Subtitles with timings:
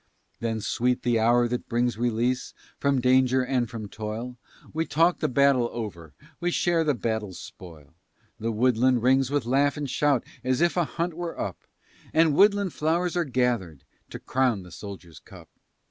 [0.39, 4.35] Then sweet the hour that brings release From danger and from toil;
[4.73, 7.93] We talk the battle over, We share the battle's spoil.
[8.39, 11.67] The woodland rings with laugh and shout, As if a hunt were up,
[12.15, 15.49] And woodland flowers are gathered To crown the soldier's cup.